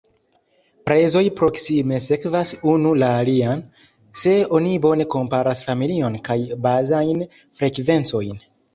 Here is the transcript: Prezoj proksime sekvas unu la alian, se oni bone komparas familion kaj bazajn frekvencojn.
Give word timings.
Prezoj 0.89 1.21
proksime 1.39 1.99
sekvas 2.05 2.55
unu 2.73 2.95
la 3.03 3.11
alian, 3.19 3.63
se 4.25 4.35
oni 4.63 4.75
bone 4.89 5.09
komparas 5.19 5.65
familion 5.71 6.21
kaj 6.33 6.43
bazajn 6.69 7.27
frekvencojn. 7.63 8.47